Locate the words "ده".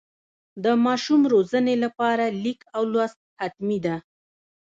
3.85-3.95